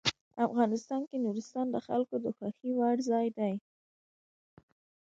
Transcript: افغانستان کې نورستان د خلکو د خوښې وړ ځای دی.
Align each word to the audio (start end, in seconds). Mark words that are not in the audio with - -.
افغانستان 0.47 1.01
کې 1.09 1.17
نورستان 1.25 1.65
د 1.71 1.75
خلکو 1.87 2.15
د 2.25 2.27
خوښې 2.37 2.69
وړ 2.77 2.95
ځای 3.09 3.27
دی. 3.37 3.53